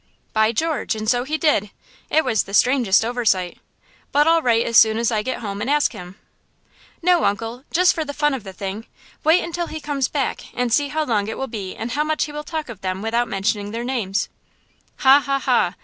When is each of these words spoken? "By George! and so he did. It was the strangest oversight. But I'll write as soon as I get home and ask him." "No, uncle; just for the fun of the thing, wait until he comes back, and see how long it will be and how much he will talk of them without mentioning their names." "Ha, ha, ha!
"By 0.33 0.51
George! 0.51 0.95
and 0.95 1.07
so 1.07 1.25
he 1.25 1.37
did. 1.37 1.69
It 2.09 2.25
was 2.25 2.41
the 2.45 2.55
strangest 2.55 3.05
oversight. 3.05 3.59
But 4.11 4.25
I'll 4.27 4.41
write 4.41 4.65
as 4.65 4.75
soon 4.75 4.97
as 4.97 5.11
I 5.11 5.21
get 5.21 5.41
home 5.41 5.61
and 5.61 5.69
ask 5.69 5.91
him." 5.91 6.15
"No, 7.03 7.23
uncle; 7.23 7.65
just 7.71 7.93
for 7.93 8.03
the 8.03 8.11
fun 8.11 8.33
of 8.33 8.43
the 8.43 8.51
thing, 8.51 8.87
wait 9.23 9.43
until 9.43 9.67
he 9.67 9.79
comes 9.79 10.07
back, 10.07 10.45
and 10.55 10.73
see 10.73 10.87
how 10.87 11.05
long 11.05 11.27
it 11.27 11.37
will 11.37 11.45
be 11.45 11.75
and 11.75 11.91
how 11.91 12.03
much 12.03 12.23
he 12.25 12.31
will 12.31 12.43
talk 12.43 12.67
of 12.67 12.81
them 12.81 13.03
without 13.03 13.27
mentioning 13.27 13.69
their 13.69 13.83
names." 13.83 14.27
"Ha, 15.01 15.19
ha, 15.23 15.37
ha! 15.37 15.75